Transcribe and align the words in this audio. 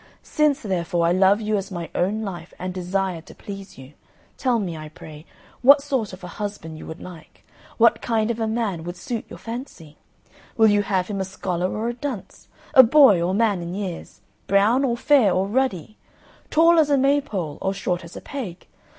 Since, 0.23 0.63
therefore, 0.63 1.05
I 1.05 1.11
love 1.11 1.41
you 1.41 1.57
as 1.57 1.69
my 1.69 1.87
own 1.93 2.23
life 2.23 2.55
and 2.57 2.73
desire 2.73 3.21
to 3.21 3.35
please 3.35 3.77
you, 3.77 3.93
tell 4.35 4.57
me, 4.57 4.75
I 4.75 4.89
pray, 4.89 5.27
what 5.61 5.83
sort 5.83 6.11
of 6.11 6.23
a 6.23 6.27
husband 6.41 6.79
you 6.79 6.87
would 6.87 6.99
like, 6.99 7.43
what 7.77 8.01
kind 8.01 8.31
of 8.31 8.39
a 8.39 8.47
man 8.47 8.83
would 8.83 8.97
suit 8.97 9.25
your 9.29 9.37
fancy? 9.37 9.99
Will 10.57 10.69
you 10.71 10.81
have 10.81 11.07
him 11.07 11.21
a 11.21 11.23
scholar 11.23 11.71
or 11.71 11.87
a 11.87 11.93
dunce? 11.93 12.47
a 12.73 12.81
boy, 12.81 13.21
or 13.21 13.35
man 13.35 13.61
in 13.61 13.75
years? 13.75 14.21
brown 14.47 14.83
or 14.83 14.97
fair 14.97 15.31
or 15.31 15.45
ruddy? 15.45 15.97
tall 16.49 16.79
as 16.79 16.89
a 16.89 16.97
maypole 16.97 17.59
or 17.61 17.71
short 17.71 18.03
as 18.03 18.15
a 18.17 18.21
peg? 18.21 18.65